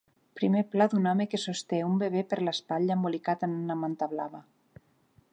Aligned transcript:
Primer 0.39 0.61
pla 0.75 0.85
d'un 0.93 1.03
home 1.09 1.25
que 1.33 1.39
sosté 1.43 1.81
un 1.89 1.99
bebè 2.03 2.23
per 2.31 2.39
l'espatlla 2.47 2.95
embolicat 2.99 3.45
en 3.49 3.53
una 3.59 3.77
manta 3.83 4.09
blava. 4.15 4.41